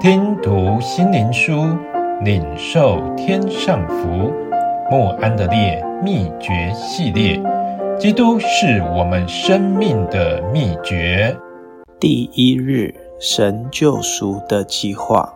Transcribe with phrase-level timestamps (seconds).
[0.00, 1.66] 听读心灵书，
[2.22, 4.32] 领受天上福。
[4.88, 7.42] 莫安德烈秘诀系列，
[7.98, 11.36] 基督是我们生命的秘诀。
[11.98, 15.34] 第一日，神救赎的计划。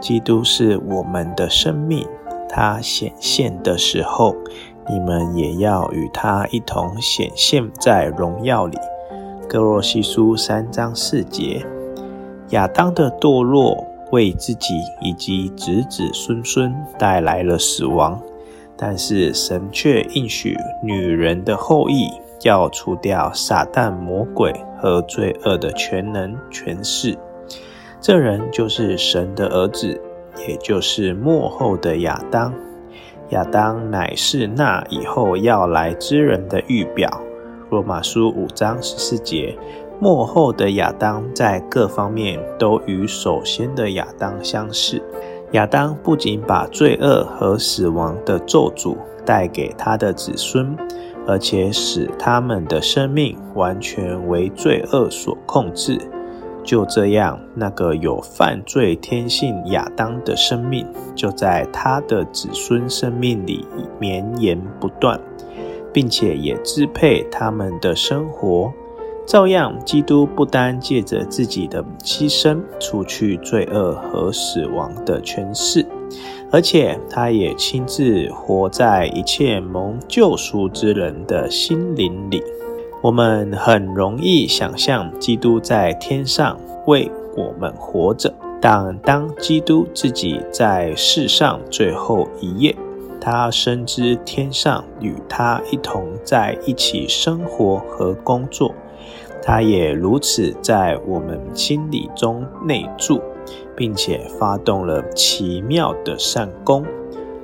[0.00, 2.06] 基督是我们的生命，
[2.48, 4.36] 他显现的时候，
[4.88, 8.78] 你们也要与他一同显现在荣耀里。
[9.48, 11.66] 哥罗西书三章四节。
[12.50, 18.20] 亚当的堕落为自己以及子子孙孙带来了死亡，
[18.76, 22.10] 但是神却应许女人的后裔
[22.42, 27.16] 要除掉撒旦魔鬼和罪恶的全能权势。
[28.00, 30.00] 这人就是神的儿子，
[30.48, 32.52] 也就是末后的亚当。
[33.28, 37.08] 亚当乃是那以后要来之人的预表。
[37.70, 39.56] 罗马书五章十四节。
[40.00, 45.02] 幕后的亚当在各方面都与首先的亚当相似。
[45.52, 50.74] 亚当不仅把罪恶和死亡的咒诅带给他的子孙，
[51.26, 55.98] 而且使他们的生命完全为罪恶所控制。
[56.62, 63.66] 就这样，那个有犯罪天性亚当的生命，就在他的子孙生命里
[63.98, 65.20] 绵延不断，
[65.92, 68.72] 并且也支配他们的生活。
[69.30, 75.86] 照样，基督不单借着自己的牺牲除去罪恶和死亡的权势，
[76.50, 82.42] 而且他也亲自活在一切蒙救赎之人的心灵里。
[83.00, 92.74] 我们很容易想象基督在天上为我们活着，但当基督自己在世上最后一夜，
[93.20, 98.74] 他深知天上与他一同在一起生活和工作。
[99.42, 103.20] 他也如此在我们心里中内住，
[103.74, 106.84] 并且发动了奇妙的善工。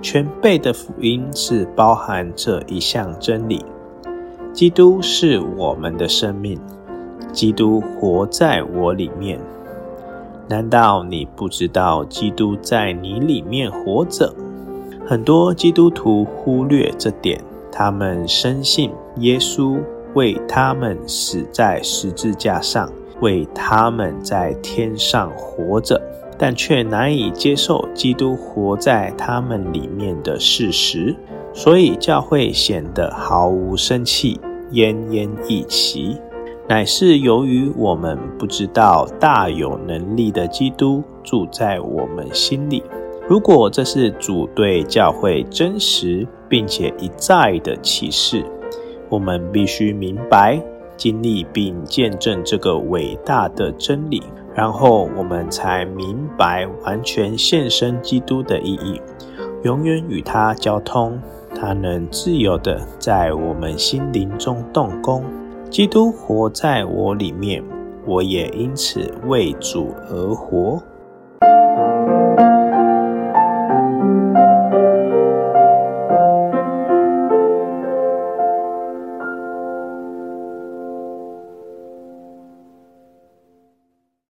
[0.00, 3.64] 全备的福音是包含这一项真理：
[4.52, 6.58] 基督是我们的生命，
[7.30, 9.38] 基督活在我里面。
[10.48, 14.34] 难道你不知道基督在你里面活着？
[15.06, 19.78] 很多基督徒忽略这点，他们深信耶稣。
[20.14, 22.90] 为他们死在十字架上，
[23.20, 26.00] 为他们在天上活着，
[26.36, 31.14] 但却难以接受基督活在他们里面的事实，
[31.52, 34.40] 所以教会显得毫无生气，
[34.72, 36.18] 奄奄一息，
[36.68, 42.82] 乃是由于我们不知道大有能力的基督住在我们心里。
[43.28, 48.44] 如果这是主对教会真实并且一再的启示。
[49.12, 50.58] 我们必须明白、
[50.96, 54.22] 经历并见证这个伟大的真理，
[54.54, 58.98] 然后我们才明白完全献身基督的意义，
[59.64, 61.20] 永远与他交通。
[61.54, 65.22] 他能自由的在我们心灵中动工。
[65.68, 67.62] 基督活在我里面，
[68.06, 70.82] 我也因此为主而活。